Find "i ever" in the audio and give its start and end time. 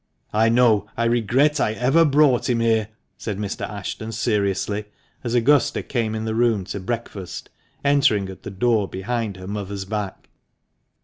1.59-2.03